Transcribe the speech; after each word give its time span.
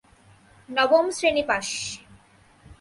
নবম 0.69 1.05
শ্রেনী 1.17 1.43
পাস। 1.49 1.67